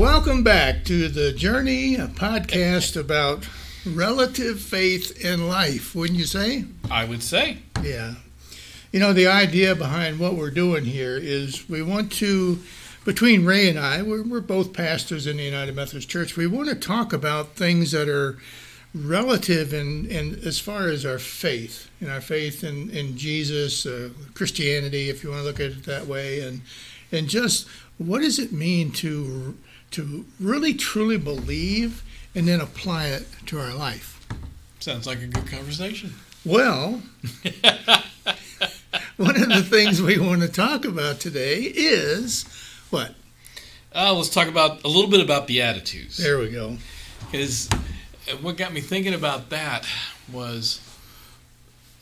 welcome 0.00 0.42
back 0.42 0.82
to 0.82 1.08
the 1.08 1.30
Journey, 1.30 1.94
a 1.94 2.06
podcast 2.06 2.98
about 2.98 3.46
relative 3.84 4.58
faith 4.58 5.22
in 5.22 5.46
life, 5.46 5.94
wouldn't 5.94 6.18
you 6.18 6.24
say? 6.24 6.64
I 6.90 7.04
would 7.04 7.22
say. 7.22 7.58
Yeah. 7.82 8.14
You 8.92 9.00
know, 9.00 9.12
the 9.12 9.26
idea 9.26 9.74
behind 9.74 10.18
what 10.18 10.36
we're 10.36 10.50
doing 10.50 10.86
here 10.86 11.18
is 11.18 11.68
we 11.68 11.82
want 11.82 12.10
to, 12.12 12.60
between 13.04 13.44
Ray 13.44 13.68
and 13.68 13.78
I, 13.78 14.00
we're, 14.00 14.22
we're 14.22 14.40
both 14.40 14.72
pastors 14.72 15.26
in 15.26 15.36
the 15.36 15.42
United 15.42 15.76
Methodist 15.76 16.08
Church, 16.08 16.34
we 16.34 16.46
want 16.46 16.70
to 16.70 16.76
talk 16.76 17.12
about 17.12 17.56
things 17.56 17.92
that 17.92 18.08
are 18.08 18.38
relative 18.94 19.74
in, 19.74 20.06
in 20.06 20.40
as 20.46 20.58
far 20.58 20.88
as 20.88 21.04
our 21.04 21.18
faith, 21.18 21.90
in 22.00 22.08
our 22.08 22.22
faith 22.22 22.64
in, 22.64 22.88
in 22.88 23.18
Jesus, 23.18 23.84
uh, 23.84 24.08
Christianity, 24.32 25.10
if 25.10 25.22
you 25.22 25.28
want 25.28 25.42
to 25.42 25.46
look 25.46 25.60
at 25.60 25.72
it 25.72 25.84
that 25.84 26.06
way, 26.06 26.40
and 26.40 26.62
and 27.12 27.28
just 27.28 27.68
what 27.98 28.20
does 28.20 28.38
it 28.38 28.52
mean 28.52 28.92
to 28.92 29.56
to 29.92 30.24
really 30.38 30.74
truly 30.74 31.16
believe 31.16 32.02
and 32.34 32.46
then 32.46 32.60
apply 32.60 33.06
it 33.06 33.26
to 33.46 33.58
our 33.58 33.74
life? 33.74 34.26
Sounds 34.80 35.06
like 35.06 35.20
a 35.20 35.26
good 35.26 35.46
conversation. 35.46 36.14
Well, 36.44 37.02
one 39.16 39.36
of 39.36 39.48
the 39.48 39.62
things 39.62 40.00
we 40.00 40.18
want 40.18 40.40
to 40.42 40.48
talk 40.48 40.84
about 40.84 41.20
today 41.20 41.60
is 41.62 42.44
what? 42.90 43.14
Uh, 43.94 44.14
let's 44.14 44.30
talk 44.30 44.48
about 44.48 44.82
a 44.84 44.88
little 44.88 45.10
bit 45.10 45.20
about 45.20 45.46
beatitudes. 45.46 46.16
There 46.16 46.38
we 46.38 46.50
go. 46.50 46.78
Because 47.30 47.68
what 48.40 48.56
got 48.56 48.72
me 48.72 48.80
thinking 48.80 49.14
about 49.14 49.50
that 49.50 49.86
was 50.32 50.80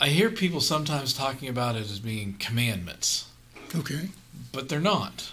I 0.01 0.09
hear 0.09 0.31
people 0.31 0.61
sometimes 0.61 1.13
talking 1.13 1.49
about 1.49 1.75
it 1.77 1.81
as 1.83 1.99
being 1.99 2.35
commandments, 2.35 3.27
Okay. 3.75 4.11
but 4.53 4.69
they're 4.69 4.79
not. 4.81 5.31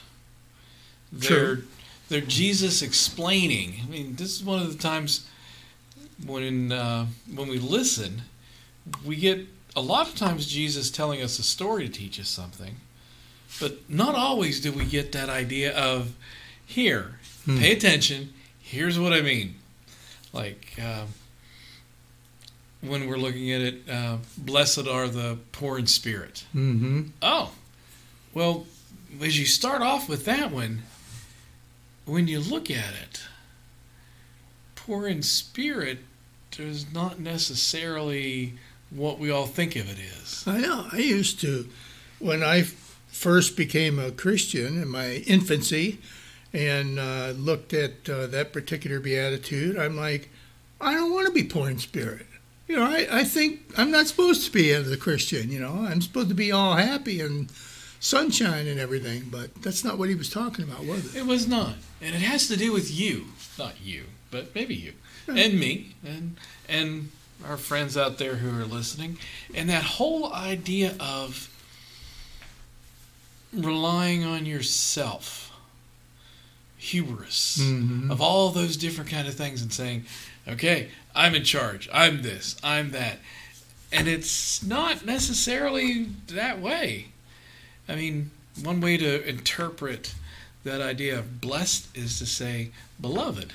They're 1.12 1.56
True. 1.58 1.64
They're 2.10 2.22
Jesus 2.22 2.82
explaining. 2.82 3.76
I 3.84 3.90
mean, 3.90 4.16
this 4.16 4.36
is 4.38 4.44
one 4.44 4.62
of 4.62 4.72
the 4.72 4.82
times 4.82 5.28
when 6.26 6.72
uh, 6.72 7.08
when 7.34 7.50
we 7.50 7.60
listen, 7.60 8.24
we 9.06 9.16
get 9.16 9.48
a 9.76 9.82
lot 9.82 10.08
of 10.08 10.16
times 10.16 10.48
Jesus 10.48 10.90
telling 10.92 11.22
us 11.22 11.40
a 11.40 11.44
story 11.44 11.88
to 11.88 11.92
teach 11.92 12.20
us 12.20 12.30
something, 12.30 12.76
but 13.60 13.90
not 13.90 14.16
always 14.16 14.62
do 14.62 14.72
we 14.72 14.86
get 14.86 15.12
that 15.12 15.30
idea 15.30 15.76
of 15.78 16.14
here, 16.66 17.20
Hmm. 17.46 17.60
pay 17.60 17.74
attention. 17.74 18.34
Here's 18.62 18.98
what 18.98 19.14
I 19.14 19.22
mean. 19.22 19.56
Like 20.34 20.74
um, 20.82 21.08
when 22.82 23.08
we're 23.08 23.18
looking 23.18 23.52
at 23.52 23.62
it, 23.62 23.90
uh, 23.90 24.18
blessed 24.38 24.88
are 24.88 25.08
the 25.08 25.38
poor 25.52 25.78
in 25.80 25.88
spirit. 25.88 26.46
Mm-hmm. 26.56 27.02
Oh, 27.22 27.52
well, 28.34 28.66
as 29.22 29.40
you 29.40 29.46
start 29.46 29.82
off 29.82 30.10
with 30.10 30.26
that 30.26 30.52
one, 30.52 30.84
when 32.06 32.28
you 32.28 32.40
look 32.40 32.70
at 32.70 32.94
it, 33.02 33.22
poor 34.76 35.08
in 35.08 35.22
spirit 35.24 36.00
is 36.60 36.94
not 36.94 37.20
necessarily 37.20 38.54
what 38.90 39.20
we 39.20 39.30
all 39.30 39.46
think 39.46 39.76
of 39.76 39.90
it 39.90 40.00
is. 40.00 40.44
I 40.48 40.60
know. 40.60 40.88
I 40.92 40.98
used 40.98 41.42
to, 41.42 41.68
when 42.20 42.44
I 42.44 42.64
first 43.08 43.58
became 43.58 44.00
a 44.00 44.12
Christian 44.12 44.82
in 44.82 44.88
my 44.88 45.16
infancy 45.28 46.00
and 46.54 47.00
uh, 47.00 47.34
looked 47.36 47.74
at 47.74 48.10
uh, 48.10 48.28
that 48.28 48.54
particular 48.54 49.00
beatitude, 49.00 49.78
I'm 49.78 49.98
like, 49.98 50.30
I 50.80 50.94
don't 50.94 51.14
want 51.14 51.28
to 51.28 51.34
be 51.34 51.44
poor 51.44 51.70
in 51.70 51.80
spirit. 51.80 52.28
You 52.68 52.78
know, 52.78 52.84
I, 52.84 53.08
I 53.12 53.24
think 53.24 53.62
I'm 53.78 53.92
not 53.92 54.08
supposed 54.08 54.46
to 54.46 54.52
be 54.52 54.72
as 54.72 54.92
a 54.92 54.98
Christian, 54.98 55.52
you 55.52 55.60
know, 55.60 55.86
I'm 55.88 56.02
supposed 56.02 56.30
to 56.30 56.36
be 56.36 56.52
all 56.52 56.76
happy 56.76 57.22
and 57.22 57.52
sunshine 58.00 58.68
and 58.68 58.80
everything, 58.80 59.28
but 59.32 59.54
that's 59.62 59.84
not 59.84 59.98
what 59.98 60.10
he 60.10 60.16
was 60.16 60.30
talking 60.30 60.64
about, 60.66 60.86
was 60.86 61.16
it? 61.16 61.20
It 61.20 61.26
was 61.26 61.48
not. 61.48 61.76
And 62.02 62.14
it 62.16 62.22
has 62.22 62.48
to 62.50 62.58
do 62.58 62.72
with 62.72 62.92
you. 62.92 63.26
Not 63.58 63.76
you, 63.84 64.04
but 64.32 64.54
maybe 64.54 64.76
you. 64.76 64.94
And 65.28 65.60
me. 65.60 65.96
And 66.06 66.38
and 66.70 67.10
our 67.48 67.58
friends 67.58 67.98
out 67.98 68.18
there 68.18 68.36
who 68.36 68.60
are 68.60 68.66
listening. 68.66 69.18
And 69.54 69.70
that 69.70 69.84
whole 69.84 70.32
idea 70.34 70.96
of 71.00 71.50
relying 73.54 74.24
on 74.24 74.46
yourself. 74.46 75.52
Hubris. 76.78 77.58
Mhm. 77.60 78.12
Of 78.12 78.22
all 78.22 78.52
those 78.52 78.78
different 78.78 79.10
kind 79.10 79.28
of 79.28 79.34
things 79.36 79.62
and 79.62 79.74
saying, 79.74 80.06
Okay, 80.48 80.90
I'm 81.16 81.34
in 81.34 81.44
charge. 81.44 81.90
I'm 81.92 82.22
this. 82.22 82.56
I'm 82.62 82.92
that. 82.92 83.18
And 83.92 84.08
it's 84.08 84.62
not 84.62 85.06
necessarily 85.06 86.10
that 86.28 86.60
way. 86.62 87.08
I 87.88 87.96
mean, 87.96 88.32
one 88.62 88.82
way 88.82 88.98
to 88.98 89.28
interpret 89.28 90.14
that 90.64 90.82
idea 90.82 91.20
of 91.20 91.42
blessed 91.42 91.96
is 91.96 92.20
to 92.20 92.26
say 92.26 92.72
beloved. 93.00 93.54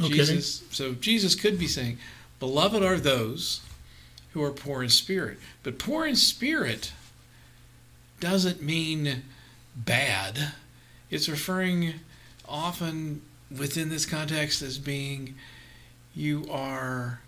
Okay. 0.00 0.14
Jesus 0.14 0.62
so 0.70 0.94
Jesus 0.94 1.34
could 1.34 1.58
be 1.58 1.66
saying, 1.68 1.98
Beloved 2.40 2.82
are 2.82 2.98
those 2.98 3.60
who 4.32 4.42
are 4.42 4.50
poor 4.50 4.82
in 4.82 4.88
spirit. 4.88 5.38
But 5.62 5.78
poor 5.78 6.06
in 6.06 6.16
spirit 6.16 6.92
doesn't 8.18 8.62
mean 8.62 9.22
bad. 9.76 10.52
It's 11.10 11.28
referring 11.28 11.94
often 12.48 13.22
within 13.56 13.90
this 13.90 14.06
context 14.06 14.62
as 14.62 14.78
being 14.78 15.34
you 16.14 16.46
are 16.50 17.20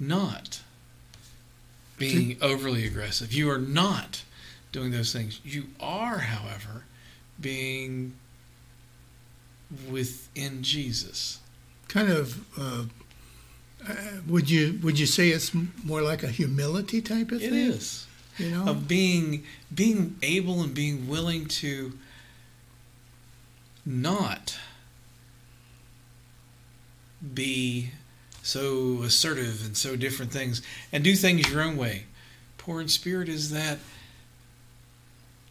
not 0.00 0.60
being 1.96 2.36
overly 2.42 2.86
aggressive. 2.86 3.32
You 3.32 3.50
are 3.50 3.58
not 3.58 4.22
doing 4.74 4.90
those 4.90 5.12
things. 5.12 5.40
You 5.44 5.68
are, 5.78 6.18
however, 6.18 6.82
being 7.40 8.14
within 9.88 10.62
Jesus. 10.64 11.38
Kind 11.86 12.10
of, 12.10 12.44
uh, 12.58 12.84
uh, 13.88 13.94
would 14.26 14.50
you 14.50 14.80
would 14.82 14.98
you 14.98 15.06
say 15.06 15.28
it's 15.28 15.52
more 15.84 16.02
like 16.02 16.24
a 16.24 16.28
humility 16.28 17.00
type 17.00 17.30
of 17.30 17.40
It 17.40 17.50
thing? 17.50 17.70
is 17.70 18.06
You 18.36 18.50
know? 18.50 18.66
of 18.66 18.88
being 18.88 19.44
being 19.72 20.16
able 20.22 20.60
and 20.62 20.74
being 20.74 21.08
willing 21.08 21.46
to 21.46 21.96
not 23.86 24.58
be 27.32 27.90
so 28.42 29.02
assertive 29.02 29.64
and 29.64 29.76
so 29.76 29.94
different 29.94 30.32
things 30.32 30.62
and 30.92 31.04
do 31.04 31.14
things 31.14 31.48
your 31.48 31.62
own 31.62 31.76
way. 31.76 32.04
Poor 32.58 32.80
in 32.80 32.88
spirit 32.88 33.28
is 33.28 33.50
that 33.50 33.78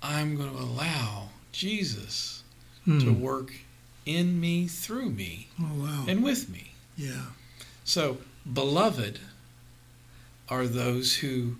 I'm 0.04 0.36
going 0.36 0.52
to 0.52 0.62
allow 0.62 1.30
Jesus 1.52 2.44
Hmm. 2.86 3.00
to 3.00 3.12
work 3.14 3.54
in 4.06 4.42
me, 4.42 4.68
through 4.68 5.10
me, 5.12 5.48
Oh 5.58 5.70
wow. 5.76 6.06
and 6.08 6.22
with 6.22 6.50
me. 6.50 6.74
yeah. 6.98 7.28
So, 7.86 8.18
beloved 8.52 9.20
are 10.50 10.68
those 10.68 11.16
who 11.18 11.56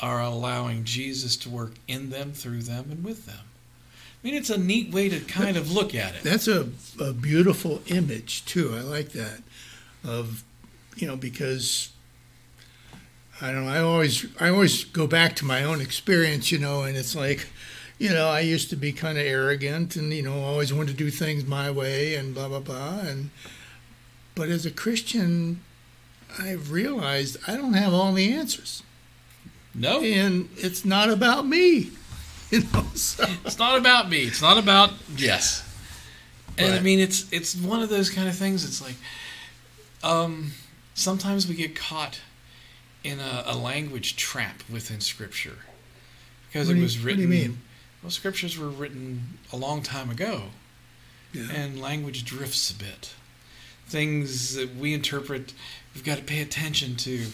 are 0.00 0.20
allowing 0.20 0.84
Jesus 0.84 1.36
to 1.38 1.48
work 1.48 1.72
in 1.88 2.10
them, 2.10 2.32
through 2.32 2.62
them, 2.62 2.88
and 2.90 3.02
with 3.02 3.24
them. 3.24 3.40
I 4.22 4.26
mean, 4.26 4.34
it's 4.34 4.50
a 4.50 4.58
neat 4.58 4.92
way 4.92 5.08
to 5.08 5.20
kind 5.20 5.56
of 5.56 5.72
look 5.72 5.94
at 5.94 6.14
it. 6.14 6.22
That's 6.22 6.46
a, 6.48 6.68
a 7.00 7.12
beautiful 7.14 7.80
image 7.86 8.44
too. 8.44 8.74
I 8.76 8.80
like 8.80 9.10
that. 9.12 9.40
Of 10.04 10.44
you 10.96 11.06
know 11.06 11.16
because 11.16 11.90
I 13.40 13.52
don't 13.52 13.64
know. 13.64 13.72
I 13.72 13.80
always 13.80 14.26
I 14.40 14.50
always 14.50 14.84
go 14.84 15.06
back 15.06 15.34
to 15.36 15.44
my 15.46 15.64
own 15.64 15.80
experience. 15.80 16.52
You 16.52 16.58
know, 16.58 16.82
and 16.82 16.96
it's 16.96 17.14
like 17.16 17.48
you 17.98 18.10
know 18.10 18.28
I 18.28 18.40
used 18.40 18.70
to 18.70 18.76
be 18.76 18.92
kind 18.92 19.18
of 19.18 19.24
arrogant 19.26 19.96
and 19.96 20.12
you 20.12 20.22
know 20.22 20.40
always 20.40 20.72
wanted 20.72 20.92
to 20.92 20.94
do 21.04 21.10
things 21.10 21.44
my 21.44 21.70
way 21.70 22.14
and 22.14 22.34
blah 22.34 22.48
blah 22.48 22.60
blah 22.60 23.00
and 23.00 23.30
but 24.34 24.48
as 24.48 24.64
a 24.64 24.70
Christian. 24.70 25.60
I've 26.38 26.70
realized 26.70 27.38
I 27.48 27.56
don't 27.56 27.72
have 27.72 27.94
all 27.94 28.12
the 28.12 28.30
answers, 28.34 28.82
No, 29.74 30.02
and 30.02 30.50
it's 30.56 30.84
not 30.84 31.10
about 31.10 31.46
me. 31.46 31.90
You 32.50 32.62
know, 32.72 32.84
so 32.94 33.26
it's 33.44 33.58
not 33.58 33.76
about 33.78 34.08
me. 34.08 34.22
It's 34.22 34.40
not 34.40 34.56
about 34.56 34.92
yes. 35.16 35.62
And 36.56 36.72
I 36.72 36.80
mean, 36.80 36.98
it's 36.98 37.30
it's 37.30 37.54
one 37.54 37.82
of 37.82 37.90
those 37.90 38.08
kind 38.08 38.26
of 38.26 38.36
things. 38.36 38.64
It's 38.64 38.80
like, 38.80 38.94
um, 40.02 40.52
sometimes 40.94 41.46
we 41.46 41.54
get 41.54 41.74
caught 41.76 42.20
in 43.04 43.20
a, 43.20 43.42
a 43.46 43.56
language 43.56 44.16
trap 44.16 44.62
within 44.70 45.00
Scripture 45.00 45.58
because 46.48 46.68
What 46.68 46.78
it 46.78 46.80
was 46.80 46.96
what 47.04 47.16
do 47.16 47.22
you 47.22 47.28
written. 47.28 47.58
Well, 48.02 48.10
scriptures 48.10 48.58
were 48.58 48.68
written 48.68 49.38
a 49.52 49.56
long 49.56 49.82
time 49.82 50.10
ago. 50.10 50.44
yeah. 51.32 51.50
and 51.52 51.80
language 51.80 52.24
drifts 52.24 52.70
a 52.70 52.74
bit. 52.74 53.10
Things 53.86 54.54
that 54.54 54.76
we 54.76 54.94
interpret, 54.94 55.52
we've 55.94 56.04
got 56.04 56.18
to 56.18 56.24
pay 56.24 56.40
attention 56.40 56.96
to 56.96 57.26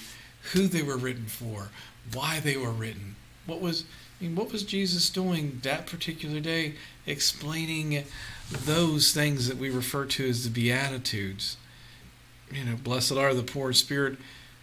who 0.53 0.67
they 0.69 0.83
were 0.83 0.97
written 0.97 1.27
for, 1.27 1.71
why 2.13 2.41
they 2.41 2.57
were 2.57 2.71
written. 2.71 3.17
What 3.47 3.61
was 3.61 3.85
I 4.21 4.25
mean, 4.25 4.37
what 4.37 4.53
was 4.53 4.63
Jesus 4.63 5.11
doing 5.11 5.61
that 5.65 5.87
particular 5.87 6.41
day 6.41 6.75
explaining 7.07 8.05
those 8.51 9.13
things 9.13 9.49
that 9.49 9.59
we 9.59 9.71
refer 9.71 10.05
to 10.07 10.29
as 10.29 10.45
the 10.45 10.51
beatitudes? 10.51 11.57
You 12.53 12.65
know, 12.65 12.77
blessed 12.77 13.13
are 13.13 13.35
the 13.35 13.43
poor 13.43 13.69
in 13.69 13.75
spirit, 13.75 14.17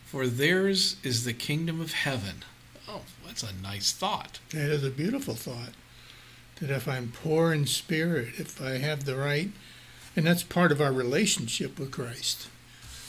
for 0.06 0.26
theirs 0.28 0.96
is 1.04 1.26
the 1.26 1.34
kingdom 1.34 1.82
of 1.82 1.92
heaven. 1.92 2.44
Oh, 2.88 3.02
that's 3.26 3.44
a 3.44 3.54
nice 3.62 3.92
thought. 3.92 4.40
That 4.52 4.70
is 4.70 4.84
a 4.84 4.90
beautiful 4.90 5.36
thought. 5.36 5.74
That 6.62 6.70
if 6.70 6.88
I'm 6.88 7.12
poor 7.12 7.52
in 7.52 7.66
spirit, 7.66 8.34
if 8.38 8.62
I 8.62 8.78
have 8.78 9.06
the 9.06 9.16
right 9.16 9.50
and 10.16 10.26
that's 10.26 10.44
part 10.44 10.72
of 10.72 10.82
our 10.82 10.92
relationship 10.92 11.80
with 11.80 11.92
Christ. 11.92 12.48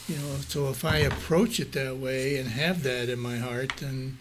You 0.09 0.17
know, 0.17 0.37
so 0.49 0.69
if 0.69 0.85
I 0.85 0.99
approach 0.99 1.61
it 1.61 1.73
that 1.73 1.97
way 1.99 2.37
and 2.37 2.51
have 2.51 2.83
that 2.83 3.09
in 3.09 3.19
my 3.19 3.39
heart, 3.39 3.75
then 3.79 4.19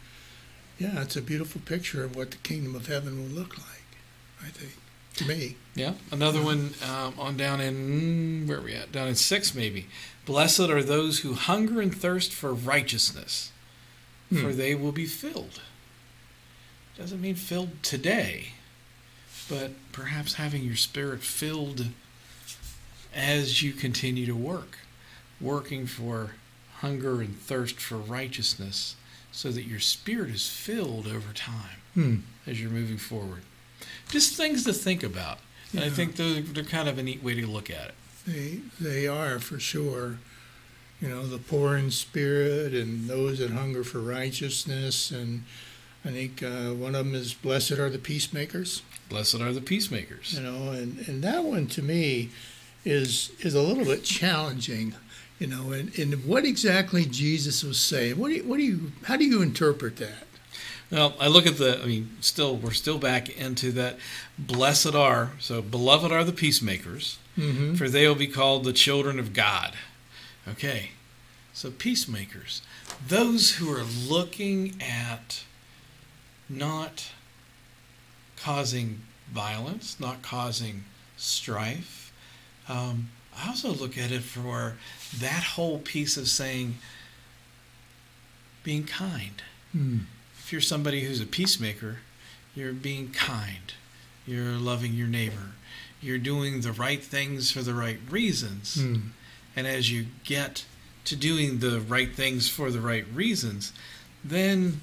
yeah, 0.79 1.01
it's 1.01 1.15
a 1.15 1.21
beautiful 1.21 1.61
picture 1.63 2.03
of 2.03 2.15
what 2.15 2.31
the 2.31 2.37
kingdom 2.37 2.75
of 2.75 2.87
heaven 2.87 3.17
will 3.17 3.29
look 3.41 3.57
like. 3.57 3.67
I 4.43 4.49
think 4.49 4.73
to 5.15 5.25
me. 5.25 5.57
Yeah. 5.75 5.93
Another 6.11 6.41
one 6.41 6.71
um, 6.87 7.13
on 7.19 7.37
down 7.37 7.61
in 7.61 8.47
where 8.47 8.57
are 8.59 8.61
we 8.61 8.73
at? 8.73 8.91
Down 8.91 9.07
in 9.07 9.15
six 9.15 9.53
maybe. 9.53 9.87
Blessed 10.25 10.61
are 10.61 10.83
those 10.83 11.19
who 11.19 11.33
hunger 11.33 11.81
and 11.81 11.93
thirst 11.95 12.33
for 12.33 12.53
righteousness, 12.53 13.51
for 14.29 14.35
Hmm. 14.51 14.57
they 14.57 14.75
will 14.75 14.91
be 14.91 15.05
filled. 15.05 15.61
Doesn't 16.97 17.21
mean 17.21 17.35
filled 17.35 17.81
today, 17.83 18.53
but 19.51 19.71
perhaps 19.91 20.35
having 20.35 20.63
your 20.63 20.77
spirit 20.77 21.19
filled 21.19 21.87
as 23.13 23.61
you 23.61 23.73
continue 23.73 24.25
to 24.25 24.35
work, 24.35 24.77
working 25.41 25.85
for 25.85 26.31
hunger 26.77 27.19
and 27.21 27.37
thirst 27.37 27.75
for 27.79 27.97
righteousness, 27.97 28.95
so 29.33 29.51
that 29.51 29.63
your 29.63 29.79
spirit 29.81 30.29
is 30.29 30.47
filled 30.47 31.05
over 31.05 31.33
time 31.33 31.77
Hmm. 31.93 32.15
as 32.47 32.61
you're 32.61 32.71
moving 32.71 32.97
forward. 32.97 33.41
Just 34.09 34.35
things 34.37 34.63
to 34.63 34.71
think 34.73 35.03
about. 35.03 35.39
And 35.73 35.83
I 35.83 35.89
think 35.89 36.15
they're, 36.15 36.41
they're 36.41 36.63
kind 36.63 36.87
of 36.87 36.97
a 36.97 37.03
neat 37.03 37.21
way 37.21 37.35
to 37.35 37.45
look 37.47 37.69
at 37.69 37.87
it. 37.89 37.93
They 38.25 38.59
they 38.79 39.07
are 39.07 39.39
for 39.39 39.59
sure. 39.59 40.19
You 41.01 41.09
know, 41.09 41.25
the 41.27 41.37
poor 41.39 41.75
in 41.75 41.91
spirit 41.91 42.73
and 42.73 43.09
those 43.09 43.39
that 43.39 43.49
hunger 43.51 43.83
for 43.83 43.99
righteousness, 43.99 45.11
and 45.11 45.43
I 46.03 46.09
think 46.09 46.41
uh, 46.41 46.73
one 46.73 46.95
of 46.95 47.05
them 47.05 47.13
is 47.15 47.33
blessed 47.33 47.73
are 47.73 47.89
the 47.89 47.99
peacemakers. 47.99 48.81
Blessed 49.09 49.39
are 49.41 49.53
the 49.53 49.61
peacemakers. 49.61 50.33
You 50.33 50.41
know, 50.41 50.71
and, 50.71 51.07
and 51.07 51.23
that 51.23 51.43
one 51.43 51.67
to 51.67 51.81
me 51.81 52.29
is 52.83 53.31
is 53.39 53.53
a 53.53 53.61
little 53.61 53.85
bit 53.85 54.03
challenging. 54.03 54.95
You 55.39 55.47
know, 55.47 55.71
and, 55.71 55.97
and 55.97 56.25
what 56.25 56.45
exactly 56.45 57.05
Jesus 57.05 57.63
was 57.63 57.79
saying. 57.79 58.17
What 58.19 58.29
do 58.29 58.35
you, 58.35 58.43
what 58.43 58.57
do 58.57 58.63
you 58.63 58.91
how 59.03 59.17
do 59.17 59.25
you 59.25 59.41
interpret 59.41 59.97
that? 59.97 60.27
Well, 60.91 61.13
I 61.19 61.27
look 61.29 61.47
at 61.47 61.57
the, 61.57 61.81
I 61.81 61.85
mean, 61.85 62.17
still, 62.19 62.55
we're 62.57 62.71
still 62.71 62.97
back 62.99 63.29
into 63.29 63.71
that. 63.71 63.95
Blessed 64.37 64.93
are, 64.93 65.31
so 65.39 65.61
beloved 65.61 66.11
are 66.11 66.23
the 66.25 66.33
peacemakers, 66.33 67.17
Mm-hmm. 67.37 67.75
for 67.75 67.87
they 67.87 68.05
will 68.05 68.15
be 68.15 68.27
called 68.27 68.65
the 68.65 68.73
children 68.73 69.17
of 69.17 69.31
God. 69.31 69.73
Okay, 70.45 70.91
so 71.53 71.71
peacemakers, 71.71 72.61
those 73.07 73.51
who 73.55 73.71
are 73.73 73.83
looking 73.83 74.75
at 74.81 75.43
not 76.51 77.11
causing 78.37 79.01
violence, 79.31 79.99
not 79.99 80.21
causing 80.21 80.83
strife. 81.17 82.11
Um, 82.67 83.09
I 83.37 83.47
also 83.47 83.69
look 83.69 83.97
at 83.97 84.11
it 84.11 84.23
for 84.23 84.77
that 85.19 85.43
whole 85.43 85.79
piece 85.79 86.17
of 86.17 86.27
saying 86.27 86.75
being 88.63 88.83
kind. 88.83 89.41
Hmm. 89.71 89.99
If 90.39 90.51
you're 90.51 90.61
somebody 90.61 91.01
who's 91.01 91.21
a 91.21 91.25
peacemaker, 91.25 91.97
you're 92.55 92.73
being 92.73 93.11
kind, 93.11 93.73
you're 94.27 94.53
loving 94.53 94.93
your 94.93 95.07
neighbor, 95.07 95.53
you're 96.01 96.17
doing 96.17 96.61
the 96.61 96.71
right 96.71 97.01
things 97.01 97.51
for 97.51 97.61
the 97.61 97.73
right 97.73 97.99
reasons. 98.09 98.81
Hmm. 98.81 98.95
And 99.55 99.67
as 99.67 99.91
you 99.91 100.07
get 100.23 100.65
to 101.05 101.15
doing 101.15 101.59
the 101.59 101.79
right 101.79 102.13
things 102.13 102.49
for 102.49 102.71
the 102.71 102.81
right 102.81 103.05
reasons, 103.13 103.73
then 104.23 104.81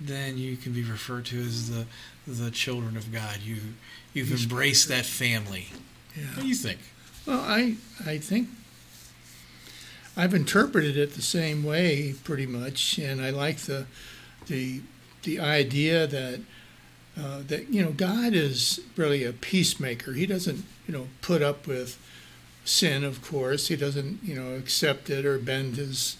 then 0.00 0.38
you 0.38 0.56
can 0.56 0.72
be 0.72 0.82
referred 0.82 1.24
to 1.26 1.38
as 1.38 1.70
the 1.70 1.86
the 2.26 2.50
children 2.50 2.96
of 2.96 3.12
God. 3.12 3.38
You 3.42 3.56
you've 4.12 4.28
Peacemakers. 4.28 4.42
embraced 4.42 4.88
that 4.88 5.06
family. 5.06 5.68
What 6.34 6.42
do 6.42 6.48
you 6.48 6.54
think? 6.54 6.78
Well, 7.26 7.40
I 7.40 7.76
I 8.04 8.18
think 8.18 8.48
I've 10.16 10.34
interpreted 10.34 10.96
it 10.96 11.14
the 11.14 11.22
same 11.22 11.62
way 11.62 12.14
pretty 12.24 12.46
much, 12.46 12.98
and 12.98 13.20
I 13.20 13.30
like 13.30 13.58
the 13.58 13.86
the 14.46 14.80
the 15.22 15.40
idea 15.40 16.06
that 16.06 16.40
uh, 17.18 17.42
that 17.48 17.68
you 17.72 17.82
know 17.82 17.92
God 17.92 18.32
is 18.32 18.80
really 18.96 19.24
a 19.24 19.32
peacemaker. 19.32 20.12
He 20.12 20.26
doesn't 20.26 20.64
you 20.86 20.92
know 20.94 21.08
put 21.20 21.42
up 21.42 21.66
with 21.66 21.98
sin, 22.64 23.04
of 23.04 23.22
course. 23.22 23.68
He 23.68 23.76
doesn't 23.76 24.22
you 24.22 24.34
know 24.34 24.54
accept 24.54 25.10
it 25.10 25.24
or 25.26 25.38
bend 25.38 25.76
his 25.76 26.16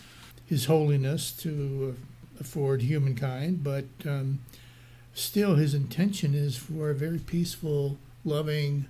his 0.46 0.66
holiness 0.66 1.32
to 1.32 1.94
uh, 1.96 2.00
afford 2.40 2.82
humankind, 2.82 3.62
but 3.64 3.84
um, 4.04 4.40
still 5.14 5.54
his 5.56 5.74
intention 5.74 6.34
is 6.34 6.56
for 6.56 6.90
a 6.90 6.94
very 6.94 7.18
peaceful, 7.18 7.98
loving, 8.24 8.86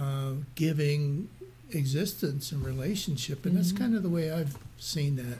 uh, 0.00 0.32
giving 0.54 1.28
existence 1.70 2.52
and 2.52 2.64
relationship. 2.64 3.46
And 3.46 3.56
that's 3.56 3.72
Mhm. 3.72 3.78
kind 3.78 3.94
of 3.96 4.02
the 4.02 4.10
way 4.10 4.30
i've 4.30 4.58
seen 4.78 5.16
that 5.16 5.38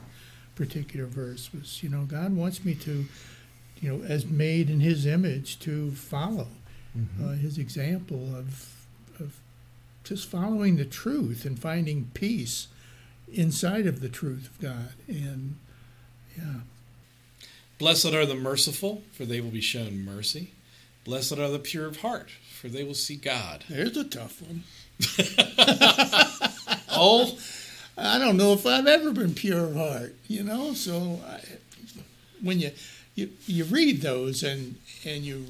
particular 0.55 1.07
verse 1.07 1.51
was 1.53 1.83
you 1.83 1.89
know 1.89 2.05
god 2.05 2.33
wants 2.35 2.65
me 2.65 2.75
to 2.75 3.07
you 3.81 3.89
know 3.89 4.03
as 4.05 4.25
made 4.27 4.71
in 4.71 4.81
his 4.81 5.05
image 5.07 5.59
to 5.59 5.91
follow 5.93 6.49
uh, 7.23 7.33
his 7.33 7.59
example 7.59 8.35
of 8.35 8.87
of 9.19 9.41
just 10.05 10.27
following 10.29 10.77
the 10.77 10.85
truth 10.85 11.45
and 11.45 11.59
finding 11.59 12.11
peace 12.15 12.69
inside 13.33 13.87
of 13.87 14.01
the 14.01 14.09
truth 14.09 14.47
of 14.47 14.59
god. 14.61 14.93
And 15.09 15.57
yeah 16.37 16.61
Blessed 17.83 18.15
are 18.15 18.25
the 18.25 18.37
merciful, 18.37 19.03
for 19.11 19.25
they 19.25 19.41
will 19.41 19.51
be 19.51 19.61
shown 19.61 20.05
mercy. 20.05 20.53
Blessed 21.05 21.37
are 21.37 21.51
the 21.51 21.59
pure 21.59 21.87
of 21.87 21.97
heart, 21.97 22.31
for 22.57 22.69
they 22.69 22.85
will 22.85 22.95
see 22.95 23.17
God. 23.17 23.65
there's 23.69 23.97
a 23.97 24.05
tough 24.05 24.41
one 24.41 24.63
Oh, 26.93 27.37
I 27.99 28.21
don't 28.21 28.37
know 28.37 28.53
if 28.53 28.65
I've 28.67 28.87
ever 28.87 29.11
been 29.11 29.35
pure 29.35 29.65
of 29.65 29.75
heart, 29.75 30.15
you 30.29 30.45
know. 30.45 30.75
So 30.75 31.19
I, 31.27 31.41
when 32.41 32.61
you, 32.61 32.71
you 33.17 33.31
you 33.49 33.65
read 33.65 34.01
those 34.01 34.45
and 34.45 34.77
and 35.05 35.25
you, 35.25 35.47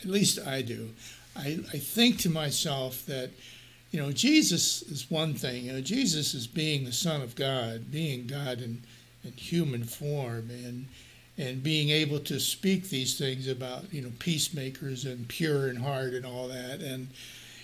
at 0.00 0.08
least 0.08 0.38
I 0.46 0.62
do, 0.62 0.92
I 1.36 1.58
I 1.74 1.78
think 1.78 2.16
to 2.20 2.30
myself 2.30 3.04
that, 3.04 3.32
you 3.90 4.00
know, 4.00 4.12
Jesus 4.12 4.80
is 4.80 5.10
one 5.10 5.34
thing. 5.34 5.66
You 5.66 5.74
know, 5.74 5.82
Jesus 5.82 6.32
is 6.32 6.46
being 6.46 6.86
the 6.86 6.92
Son 6.92 7.20
of 7.20 7.36
God, 7.36 7.92
being 7.92 8.26
God 8.26 8.62
in 8.62 8.80
in 9.22 9.32
human 9.32 9.84
form, 9.84 10.48
and 10.48 10.86
and 11.38 11.62
being 11.62 11.90
able 11.90 12.18
to 12.20 12.40
speak 12.40 12.88
these 12.88 13.18
things 13.18 13.48
about 13.48 13.92
you 13.92 14.02
know 14.02 14.12
peacemakers 14.18 15.04
and 15.04 15.28
pure 15.28 15.68
in 15.68 15.76
heart 15.76 16.14
and 16.14 16.24
all 16.24 16.48
that. 16.48 16.80
And 16.80 17.08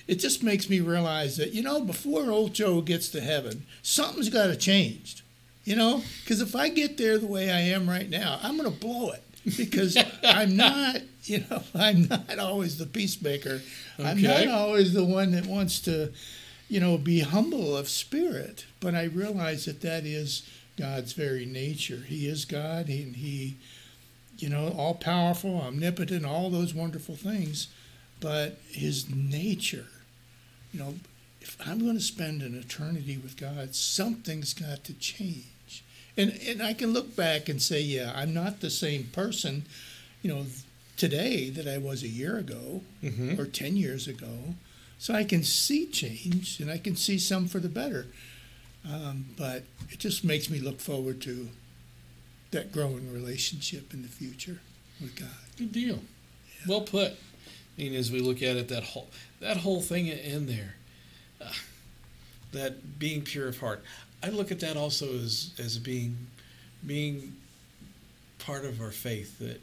it 0.07 0.17
just 0.17 0.43
makes 0.43 0.69
me 0.69 0.81
realize 0.81 1.37
that 1.37 1.53
you 1.53 1.63
know 1.63 1.81
before 1.81 2.31
old 2.31 2.53
joe 2.53 2.81
gets 2.81 3.09
to 3.09 3.21
heaven 3.21 3.65
something's 3.83 4.29
got 4.29 4.47
to 4.49 4.57
change 4.57 5.23
you 5.65 5.77
know? 5.77 6.03
Because 6.23 6.41
if 6.41 6.57
i 6.57 6.69
get 6.69 6.97
there 6.99 7.19
the 7.19 7.27
way 7.27 7.51
i 7.51 7.61
am 7.61 7.89
right 7.89 8.09
now 8.09 8.39
i'm 8.43 8.57
going 8.57 8.71
to 8.71 8.79
blow 8.79 9.11
it. 9.11 9.23
Because 9.57 9.97
i'm 10.25 10.57
not 10.57 10.97
you 11.25 11.45
know 11.49 11.63
i'm 11.75 12.09
not 12.09 12.39
always 12.39 12.79
the 12.79 12.87
peacemaker. 12.87 13.61
Okay. 13.99 14.09
i'm 14.09 14.21
not 14.21 14.49
always 14.49 14.93
the 14.93 15.05
one 15.05 15.33
that 15.33 15.47
wants 15.47 15.81
to 15.81 16.13
you 16.69 16.81
know 16.81 16.99
be 16.99 17.21
humble 17.21 17.77
of 17.77 17.89
spirit. 17.89 18.67
But 18.81 18.95
i 18.95 19.05
realize 19.05 19.67
that 19.67 19.81
that 19.83 20.05
is 20.05 20.49
god's 20.79 21.13
very 21.13 21.45
nature. 21.47 22.03
He 22.07 22.27
is 22.27 22.45
god 22.45 22.89
and 22.89 23.17
he 23.17 23.57
you 24.39 24.49
know 24.49 24.75
all 24.77 24.95
powerful 24.95 25.61
omnipotent 25.61 26.25
all 26.25 26.49
those 26.51 26.73
wonderful 26.75 27.15
things 27.17 27.69
but 28.21 28.59
his 28.71 29.09
nature 29.11 29.87
you 30.73 30.81
know 30.81 30.95
if 31.41 31.57
i'm 31.67 31.79
going 31.81 31.97
to 31.97 32.01
spend 32.03 32.41
an 32.43 32.55
eternity 32.59 33.19
with 33.19 33.37
god 33.37 33.75
something's 33.75 34.55
got 34.55 34.83
to 34.85 34.95
change. 34.95 35.85
And 36.17 36.33
and 36.49 36.63
i 36.63 36.73
can 36.73 36.93
look 36.93 37.15
back 37.15 37.49
and 37.51 37.61
say 37.61 37.81
yeah 37.81 38.13
i'm 38.17 38.33
not 38.33 38.61
the 38.61 38.71
same 38.71 39.05
person 39.13 39.65
you 40.23 40.33
know 40.33 40.47
today 40.97 41.51
that 41.51 41.69
i 41.69 41.77
was 41.79 42.03
a 42.03 42.09
year 42.09 42.37
ago 42.39 42.83
Mhm. 43.03 43.39
or 43.39 43.45
10 43.47 43.77
years 43.77 44.09
ago. 44.09 44.55
So 44.99 45.13
i 45.15 45.25
can 45.25 45.43
see 45.45 45.87
change 45.87 46.59
and 46.61 46.71
i 46.71 46.79
can 46.79 46.97
see 46.97 47.19
some 47.19 47.47
for 47.49 47.59
the 47.61 47.69
better 47.69 48.07
um, 48.91 49.27
but 49.37 49.65
it 49.91 49.99
just 49.99 50.25
makes 50.25 50.51
me 50.51 50.59
look 50.59 50.81
forward 50.81 51.21
to 51.23 51.49
that 52.51 52.73
growing 52.73 53.13
relationship 53.13 53.95
in 53.95 54.03
the 54.03 54.09
future 54.09 54.61
with 55.01 55.17
god 55.17 55.29
good 55.57 55.73
deal. 55.73 56.01
Well 56.67 56.83
put. 56.83 57.13
I 57.13 57.83
mean, 57.83 57.95
as 57.95 58.11
we 58.11 58.21
look 58.21 58.43
at 58.43 58.57
it, 58.57 58.69
that 58.69 58.83
whole 58.83 59.09
that 59.41 59.59
whole 59.59 59.81
thing 59.81 60.07
in 60.07 60.47
there, 60.47 60.75
uh, 61.41 61.53
that 62.53 62.99
being 62.99 63.23
pure 63.23 63.49
of 63.49 63.59
heart, 63.59 63.83
I 64.23 64.29
look 64.29 64.53
at 64.53 64.61
that 64.61 64.77
also 64.77 65.13
as 65.15 65.53
as 65.59 65.79
being 65.79 66.17
being 66.87 67.35
part 68.39 68.65
of 68.65 68.81
our 68.81 68.91
faith. 68.91 69.39
That 69.39 69.61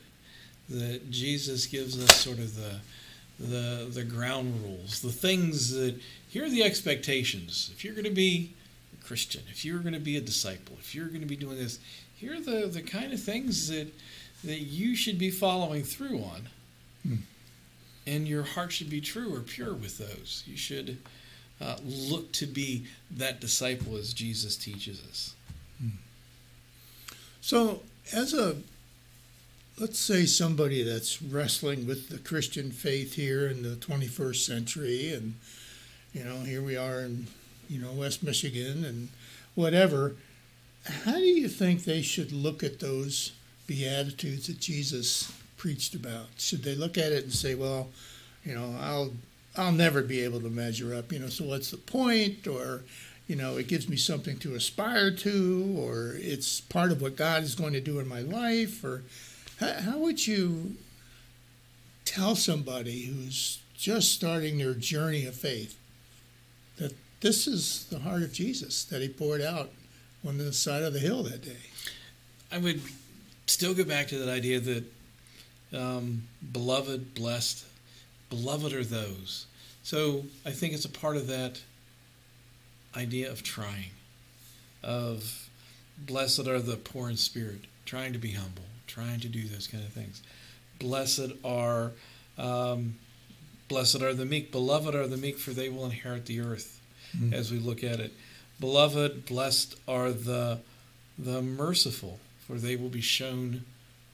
that 0.70 1.12
Jesus 1.12 1.66
gives 1.66 2.02
us 2.02 2.16
sort 2.16 2.40
of 2.40 2.56
the 2.56 2.80
the 3.40 3.90
the 3.92 4.04
ground 4.04 4.62
rules, 4.64 5.02
the 5.02 5.12
things 5.12 5.72
that 5.72 5.96
here 6.28 6.46
are 6.46 6.50
the 6.50 6.64
expectations. 6.64 7.72
If 7.74 7.84
you're 7.84 7.94
going 7.94 8.06
to 8.06 8.12
be 8.12 8.54
Christian, 9.04 9.44
if 9.50 9.66
you're 9.66 9.80
going 9.80 9.94
to 9.94 10.00
be 10.00 10.18
a 10.18 10.22
disciple, 10.22 10.78
if 10.80 10.94
you're 10.94 11.08
going 11.08 11.22
to 11.22 11.28
be 11.28 11.36
doing 11.36 11.58
this, 11.58 11.80
here 12.16 12.36
are 12.36 12.42
the 12.42 12.68
the 12.68 12.82
kind 12.82 13.14
of 13.14 13.22
things 13.22 13.68
that 13.70 13.94
that 14.44 14.60
you 14.60 14.96
should 14.96 15.18
be 15.18 15.32
following 15.32 15.84
through 15.84 16.20
on. 16.20 16.50
Hmm. 17.04 17.16
And 18.08 18.28
your 18.28 18.44
heart 18.44 18.72
should 18.72 18.90
be 18.90 19.02
true 19.02 19.36
or 19.36 19.42
pure 19.42 19.74
with 19.74 19.98
those. 19.98 20.44
You 20.48 20.58
should 20.58 20.98
uh, 21.62 21.78
look 21.84 22.32
to 22.34 22.48
be 22.48 22.86
that 23.12 23.40
disciple 23.40 23.98
as 23.98 24.14
Jesus 24.14 24.56
teaches 24.56 25.04
us. 25.10 25.36
So, 27.42 27.82
as 28.14 28.34
a 28.34 28.58
let's 29.80 29.98
say 29.98 30.26
somebody 30.26 30.84
that's 30.84 31.22
wrestling 31.22 31.88
with 31.88 32.10
the 32.10 32.18
Christian 32.18 32.70
faith 32.70 33.16
here 33.16 33.48
in 33.48 33.64
the 33.64 33.76
21st 33.76 34.46
century, 34.46 35.14
and 35.14 35.36
you 36.14 36.24
know, 36.24 36.42
here 36.42 36.62
we 36.62 36.76
are 36.76 37.02
in 37.02 37.28
you 37.70 37.80
know 37.80 37.92
West 37.92 38.24
Michigan 38.24 38.84
and 38.84 39.10
whatever. 39.56 40.16
How 40.86 41.14
do 41.14 41.26
you 41.26 41.48
think 41.48 41.84
they 41.84 42.02
should 42.02 42.32
look 42.32 42.64
at 42.64 42.80
those 42.80 43.32
beatitudes 43.68 44.48
that 44.48 44.60
Jesus 44.60 45.32
preached 45.58 45.94
about? 45.94 46.28
Should 46.38 46.64
they 46.64 46.76
look 46.76 46.98
at 46.98 47.12
it 47.12 47.24
and 47.24 47.34
say, 47.34 47.56
"Well, 47.56 47.90
you 48.44 48.56
know, 48.56 48.76
I'll 48.80 49.12
I'll 49.56 49.72
never 49.72 50.02
be 50.02 50.22
able 50.22 50.42
to 50.42 50.50
measure 50.50 50.96
up," 50.96 51.12
you 51.12 51.20
know, 51.20 51.28
so 51.28 51.46
what's 51.46 51.72
the 51.72 51.78
point? 51.78 52.48
Or 52.48 52.84
you 53.28 53.36
know, 53.36 53.58
it 53.58 53.68
gives 53.68 53.88
me 53.88 53.96
something 53.96 54.40
to 54.40 54.56
aspire 54.56 55.12
to, 55.12 55.76
or 55.78 56.16
it's 56.16 56.62
part 56.62 56.92
of 56.92 57.00
what 57.00 57.16
God 57.16 57.44
is 57.44 57.54
going 57.54 57.74
to 57.74 57.82
do 57.82 58.00
in 58.00 58.08
my 58.08 58.22
life, 58.22 58.84
or 58.84 59.04
how, 59.60 59.74
how 59.74 59.98
would 60.00 60.26
you 60.26 60.78
tell 62.06 62.36
somebody 62.36 63.04
who's 63.04 63.60
just 63.78 64.12
starting 64.12 64.58
their 64.58 64.74
journey 64.74 65.28
of 65.28 65.36
faith 65.36 65.78
that 66.78 66.96
this 67.22 67.48
is 67.48 67.86
the 67.86 68.00
heart 68.00 68.24
of 68.24 68.34
Jesus 68.34 68.84
that 68.86 69.02
he 69.02 69.10
poured 69.10 69.42
out 69.42 69.70
on 70.26 70.38
the 70.38 70.54
side 70.54 70.84
of 70.84 70.94
the 70.94 71.00
hill 71.00 71.24
that 71.24 71.44
day? 71.44 71.58
I 72.52 72.58
would 72.58 72.82
still 73.46 73.74
go 73.74 73.84
back 73.84 74.08
to 74.08 74.18
that 74.20 74.30
idea 74.30 74.60
that 74.60 74.84
um, 75.74 76.24
beloved, 76.52 77.14
blessed, 77.14 77.66
beloved 78.30 78.74
are 78.74 78.84
those. 78.84 79.46
So 79.84 80.26
I 80.46 80.52
think 80.52 80.74
it's 80.74 80.86
a 80.86 80.90
part 80.90 81.18
of 81.18 81.28
that 81.28 81.62
idea 82.96 83.32
of 83.32 83.44
trying, 83.44 83.92
of 84.84 85.50
blessed 85.98 86.48
are 86.48 86.60
the 86.60 86.78
poor 86.78 87.10
in 87.10 87.18
spirit, 87.18 87.62
trying 87.86 88.14
to 88.14 88.20
be 88.20 88.32
humble, 88.32 88.64
trying 88.88 89.20
to 89.22 89.28
do 89.28 89.48
those 89.48 89.68
kind 89.68 89.84
of 89.84 89.92
things. 89.92 90.22
Blessed 90.80 91.32
are, 91.44 91.92
um, 92.38 92.96
blessed 93.68 94.02
are 94.02 94.14
the 94.14 94.26
meek. 94.26 94.52
Beloved 94.52 94.96
are 94.96 95.08
the 95.08 95.18
meek, 95.18 95.38
for 95.38 95.52
they 95.52 95.70
will 95.70 95.86
inherit 95.86 96.26
the 96.26 96.40
earth. 96.40 96.79
Mm-hmm. 97.18 97.34
As 97.34 97.52
we 97.52 97.60
look 97.60 97.84
at 97.84 98.00
it, 98.00 98.14
beloved, 98.60 99.26
blessed 99.26 99.76
are 99.88 100.12
the 100.12 100.60
the 101.18 101.42
merciful, 101.42 102.20
for 102.46 102.56
they 102.56 102.76
will 102.76 102.90
be 102.90 103.02
shown 103.02 103.66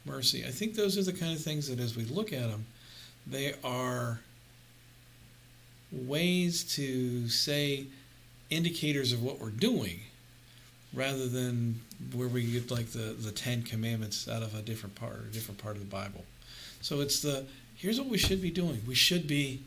mercy. 0.05 0.43
I 0.45 0.49
think 0.49 0.75
those 0.75 0.97
are 0.97 1.03
the 1.03 1.13
kind 1.13 1.33
of 1.33 1.41
things 1.41 1.67
that, 1.67 1.79
as 1.79 1.95
we 1.95 2.03
look 2.03 2.33
at 2.33 2.49
them, 2.49 2.65
they 3.27 3.53
are 3.63 4.21
ways 5.91 6.63
to 6.75 7.27
say 7.29 7.85
indicators 8.49 9.11
of 9.11 9.23
what 9.23 9.39
we're 9.39 9.49
doing 9.49 9.99
rather 10.93 11.27
than 11.27 11.81
where 12.13 12.27
we 12.27 12.45
get 12.45 12.71
like 12.71 12.87
the, 12.87 13.15
the 13.19 13.31
Ten 13.31 13.63
Commandments 13.63 14.27
out 14.27 14.41
of 14.43 14.55
a 14.55 14.61
different 14.61 14.95
part, 14.95 15.13
or 15.13 15.25
a 15.29 15.33
different 15.33 15.61
part 15.61 15.75
of 15.75 15.81
the 15.81 15.87
Bible. 15.87 16.23
So 16.81 17.01
it's 17.01 17.21
the 17.21 17.45
here's 17.75 17.99
what 17.99 18.09
we 18.09 18.17
should 18.17 18.41
be 18.41 18.51
doing. 18.51 18.81
We 18.87 18.95
should 18.95 19.27
be 19.27 19.61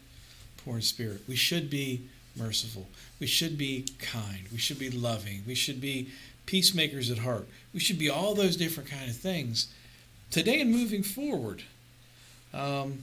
poor 0.65 0.77
in 0.77 0.83
spirit. 0.83 1.23
We 1.29 1.37
should 1.37 1.69
be 1.71 2.03
merciful. 2.39 2.87
We 3.21 3.27
should 3.27 3.59
be 3.59 3.87
kind. 3.99 4.47
We 4.53 4.59
should 4.59 4.79
be 4.79 4.91
loving. 4.91 5.43
We 5.47 5.55
should 5.55 5.81
be 5.81 6.09
peacemakers 6.47 7.11
at 7.11 7.19
heart. 7.19 7.49
We 7.75 7.81
should 7.81 7.99
be 7.99 8.09
all 8.09 8.35
those 8.35 8.57
different 8.57 8.89
kind 8.89 9.11
of 9.11 9.17
things 9.17 9.69
today 10.31 10.61
and 10.61 10.71
moving 10.71 11.03
forward. 11.03 11.63
Um, 12.55 13.03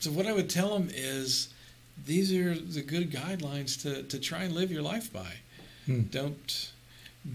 so 0.00 0.10
what 0.10 0.26
I 0.26 0.32
would 0.32 0.50
tell 0.50 0.70
them 0.78 0.88
is 0.92 1.52
these 2.06 2.32
are 2.32 2.54
the 2.54 2.82
good 2.82 3.10
guidelines 3.10 3.80
to, 3.82 4.02
to 4.02 4.18
try 4.18 4.44
and 4.44 4.54
live 4.54 4.72
your 4.72 4.82
life 4.82 5.12
by. 5.12 5.34
Hmm. 5.86 6.02
Don't 6.10 6.72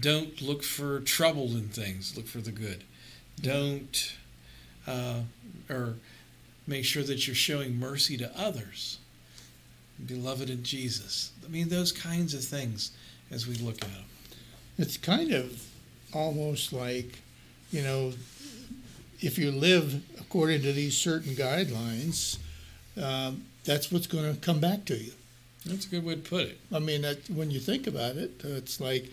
don't 0.00 0.42
look 0.42 0.64
for 0.64 0.98
trouble 1.00 1.50
in 1.56 1.68
things. 1.68 2.16
Look 2.16 2.26
for 2.26 2.40
the 2.40 2.50
good. 2.50 2.82
Don't 3.40 4.14
uh, 4.86 5.20
or 5.70 5.94
make 6.66 6.84
sure 6.84 7.04
that 7.04 7.26
you're 7.26 7.36
showing 7.36 7.78
mercy 7.78 8.16
to 8.16 8.30
others. 8.36 8.98
Beloved 10.04 10.50
in 10.50 10.62
Jesus. 10.62 11.32
I 11.44 11.48
mean 11.48 11.68
those 11.68 11.92
kinds 11.92 12.34
of 12.34 12.44
things 12.44 12.90
as 13.30 13.46
we 13.46 13.54
look 13.56 13.76
at 13.76 13.92
them. 13.92 14.04
It's 14.78 14.96
kind 14.96 15.32
of 15.32 15.62
almost 16.12 16.72
like, 16.72 17.18
you 17.70 17.82
know, 17.82 18.12
if 19.20 19.38
you 19.38 19.50
live 19.50 20.02
according 20.20 20.62
to 20.62 20.72
these 20.72 20.96
certain 20.96 21.34
guidelines, 21.34 22.38
um, 23.00 23.44
that's 23.64 23.90
what's 23.90 24.06
going 24.06 24.34
to 24.34 24.40
come 24.40 24.60
back 24.60 24.84
to 24.86 24.96
you. 24.96 25.12
That's 25.64 25.86
a 25.86 25.88
good 25.88 26.04
way 26.04 26.14
to 26.14 26.20
put 26.20 26.42
it. 26.42 26.60
I 26.72 26.78
mean, 26.78 27.02
that, 27.02 27.28
when 27.30 27.50
you 27.50 27.58
think 27.58 27.86
about 27.86 28.16
it, 28.16 28.40
it's 28.44 28.80
like, 28.80 29.10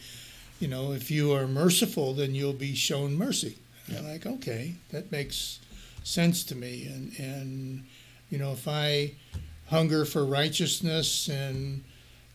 you 0.59 0.67
know, 0.67 0.91
if 0.91 1.09
you 1.09 1.33
are 1.33 1.47
merciful, 1.47 2.13
then 2.13 2.35
you'll 2.35 2.53
be 2.53 2.75
shown 2.75 3.17
mercy. 3.17 3.57
Yeah. 3.87 3.97
And 3.97 4.07
like, 4.07 4.25
okay, 4.25 4.75
that 4.91 5.11
makes 5.11 5.59
sense 6.03 6.43
to 6.45 6.55
me. 6.55 6.85
And 6.87 7.17
and 7.19 7.83
you 8.29 8.37
know, 8.37 8.51
if 8.51 8.67
I 8.67 9.11
hunger 9.67 10.05
for 10.05 10.25
righteousness 10.25 11.27
and 11.27 11.83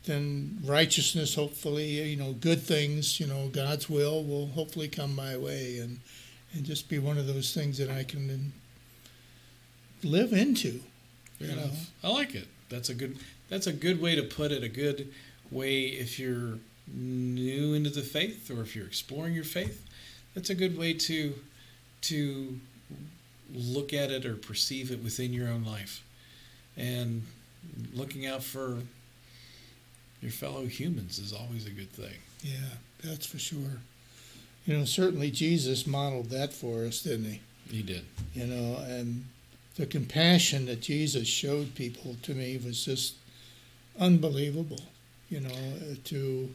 then 0.05 0.59
righteousness, 0.65 1.35
hopefully, 1.35 2.03
you 2.03 2.17
know, 2.17 2.33
good 2.33 2.63
things, 2.63 3.21
you 3.21 3.27
know, 3.27 3.49
God's 3.49 3.91
will 3.91 4.25
will 4.25 4.49
hopefully 4.49 4.89
come 4.89 5.15
my 5.15 5.37
way 5.37 5.79
and 5.79 6.01
and 6.55 6.65
just 6.65 6.89
be 6.89 6.99
one 6.99 7.19
of 7.19 7.27
those 7.27 7.53
things 7.53 7.77
that 7.79 7.91
I 7.91 8.05
can 8.05 8.53
live 10.03 10.33
into. 10.33 10.81
You 11.39 11.55
know? 11.55 11.71
I 12.03 12.09
like 12.09 12.35
it. 12.35 12.49
That's 12.69 12.89
a 12.89 12.95
good. 12.95 13.19
That's 13.49 13.67
a 13.67 13.73
good 13.73 14.01
way 14.01 14.15
to 14.15 14.23
put 14.23 14.53
it. 14.53 14.63
A 14.63 14.69
good 14.69 15.13
way 15.51 15.85
if 15.85 16.19
you're 16.19 16.59
new 16.93 17.75
into 17.75 17.91
the 17.91 18.03
faith 18.03 18.51
or 18.51 18.63
if 18.63 18.75
you're 18.75 18.87
exploring 18.87 19.35
your 19.35 19.45
faith. 19.45 19.85
That's 20.35 20.51
a 20.51 20.55
good 20.55 20.77
way 20.77 20.95
to 20.95 21.35
to 22.03 22.61
look 23.53 23.93
at 23.93 24.11
it 24.11 24.27
or 24.27 24.35
perceive 24.35 24.91
it 24.91 25.03
within 25.03 25.33
your 25.33 25.49
own 25.49 25.65
life, 25.65 26.03
and 26.79 27.23
looking 27.93 28.27
out 28.27 28.43
for 28.43 28.79
your 30.23 30.31
fellow 30.31 30.65
humans 30.67 31.19
is 31.19 31.33
always 31.33 31.67
a 31.67 31.71
good 31.71 31.93
thing. 31.93 32.15
Yeah, 32.43 32.77
that's 33.05 33.27
for 33.27 33.39
sure. 33.39 33.83
You 34.65 34.79
know, 34.79 34.85
certainly 34.85 35.31
Jesus 35.31 35.87
modeled 35.87 36.31
that 36.31 36.53
for 36.53 36.85
us, 36.85 37.03
didn't 37.03 37.27
he? 37.27 37.41
He 37.71 37.83
did. 37.83 38.05
You 38.35 38.47
know, 38.47 38.79
and 38.87 39.25
the 39.77 39.87
compassion 39.87 40.67
that 40.67 40.81
Jesus 40.81 41.29
showed 41.29 41.75
people 41.75 42.17
to 42.23 42.35
me 42.35 42.59
was 42.65 42.85
just 42.85 43.15
unbelievable. 43.99 44.81
You 45.29 45.41
know, 45.41 45.55
to 46.05 46.49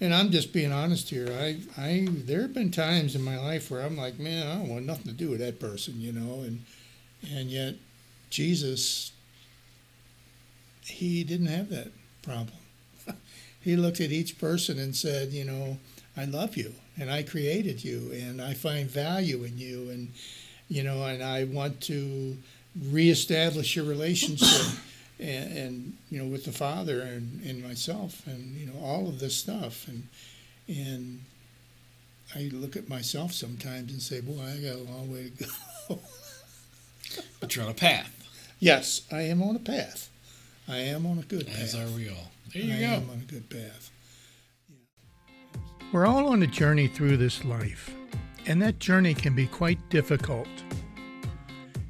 and 0.00 0.14
I'm 0.14 0.30
just 0.30 0.52
being 0.52 0.72
honest 0.72 1.08
here. 1.08 1.28
I, 1.32 1.58
I, 1.78 2.06
there 2.10 2.42
have 2.42 2.52
been 2.52 2.70
times 2.70 3.14
in 3.14 3.22
my 3.22 3.38
life 3.38 3.70
where 3.70 3.80
I'm 3.80 3.96
like, 3.96 4.18
man, 4.18 4.46
I 4.46 4.56
don't 4.56 4.68
want 4.68 4.84
nothing 4.84 5.06
to 5.06 5.12
do 5.12 5.30
with 5.30 5.40
that 5.40 5.58
person, 5.58 6.00
you 6.00 6.12
know, 6.12 6.42
and 6.42 6.64
and 7.32 7.48
yet 7.48 7.74
Jesus, 8.28 9.12
he 10.86 11.24
didn't 11.24 11.46
have 11.46 11.68
that 11.70 11.92
problem. 12.22 12.58
he 13.60 13.76
looked 13.76 14.00
at 14.00 14.12
each 14.12 14.38
person 14.38 14.78
and 14.78 14.94
said, 14.94 15.30
you 15.30 15.44
know, 15.44 15.78
I 16.16 16.24
love 16.24 16.56
you, 16.56 16.72
and 16.98 17.10
I 17.10 17.22
created 17.22 17.84
you, 17.84 18.10
and 18.12 18.40
I 18.40 18.54
find 18.54 18.88
value 18.88 19.44
in 19.44 19.58
you, 19.58 19.90
and 19.90 20.12
you 20.68 20.82
know, 20.82 21.04
and 21.04 21.22
I 21.22 21.44
want 21.44 21.80
to 21.82 22.36
reestablish 22.90 23.76
your 23.76 23.84
relationship 23.84 24.78
and, 25.20 25.56
and, 25.56 25.96
you 26.10 26.18
know 26.22 26.26
with 26.26 26.44
the 26.44 26.52
father 26.52 27.00
and, 27.00 27.42
and 27.42 27.62
myself 27.62 28.26
and 28.26 28.54
you 28.54 28.66
know 28.66 28.78
all 28.82 29.08
of 29.08 29.18
this 29.18 29.34
stuff 29.34 29.88
and 29.88 30.06
and 30.68 31.22
I 32.34 32.50
look 32.52 32.76
at 32.76 32.88
myself 32.88 33.32
sometimes 33.32 33.92
and 33.92 34.02
say, 34.02 34.20
boy, 34.20 34.42
I 34.42 34.56
got 34.56 34.76
a 34.76 34.90
long 34.90 35.12
way 35.12 35.30
to 35.30 35.44
go. 35.88 35.98
but 37.40 37.54
you're 37.54 37.64
on 37.64 37.70
a 37.70 37.74
path. 37.74 38.12
Yes, 38.58 39.02
I 39.12 39.22
am 39.22 39.42
on 39.42 39.54
a 39.54 39.60
path. 39.60 40.10
I 40.68 40.78
am 40.78 41.06
on 41.06 41.18
a 41.18 41.22
good 41.22 41.46
path. 41.46 41.60
As 41.60 41.74
are 41.74 41.86
we 41.96 42.08
all. 42.08 42.30
There 42.52 42.62
you 42.62 42.74
I 42.74 42.80
go. 42.80 42.86
I 42.86 42.94
am 42.94 43.10
on 43.10 43.18
a 43.18 43.32
good 43.32 43.48
path. 43.48 43.90
Yeah. 44.68 45.60
We're 45.92 46.06
all 46.06 46.28
on 46.28 46.42
a 46.42 46.46
journey 46.46 46.88
through 46.88 47.18
this 47.18 47.44
life, 47.44 47.94
and 48.46 48.60
that 48.62 48.78
journey 48.78 49.14
can 49.14 49.34
be 49.34 49.46
quite 49.46 49.78
difficult. 49.90 50.48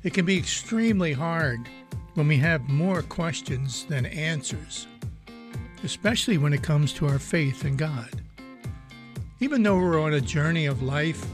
It 0.03 0.13
can 0.13 0.27
be 0.27 0.37
extremely 0.37 1.13
hard 1.13 1.61
when 2.15 2.29
we 2.29 2.37
have 2.37 2.69
more 2.69 3.03
questions 3.03 3.85
than 3.87 4.07
answers, 4.07 4.87
especially 5.83 6.39
when 6.39 6.53
it 6.53 6.63
comes 6.63 6.93
to 6.95 7.07
our 7.07 7.19
faith 7.19 7.65
in 7.65 7.77
God. 7.77 8.11
Even 9.41 9.63
though 9.63 9.77
we're 9.77 10.01
on 10.01 10.15
a 10.15 10.21
journey 10.21 10.67
of 10.67 10.83
life, 10.83 11.27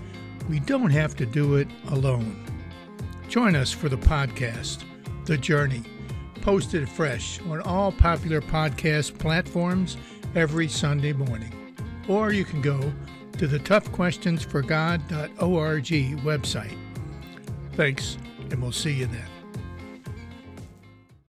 we 0.49 0.61
don't 0.61 0.91
have 0.91 1.17
to 1.17 1.27
do 1.27 1.57
it 1.57 1.69
alone. 1.89 2.45
Join 3.29 3.55
us 3.55 3.73
for 3.73 3.89
the 3.89 3.97
podcast, 3.97 4.85
The 5.25 5.39
Journey, 5.39 5.83
posted 6.43 6.89
fresh 6.89 7.41
on 7.43 7.61
all 7.63 7.93
popular 7.93 8.41
podcast 8.41 9.19
platforms 9.19 9.97
every 10.35 10.69
Sunday 10.69 11.13
morning. 11.13 11.75
Or 12.09 12.33
you 12.33 12.45
can 12.45 12.61
go 12.61 12.93
to 13.39 13.47
the 13.47 13.59
toughquestionsforgod.org 13.59 15.85
website. 16.25 16.79
Thanks 17.73 18.19
and 18.51 18.61
we'll 18.61 18.73
see 18.73 18.93
you 18.93 19.07
then. 19.07 19.32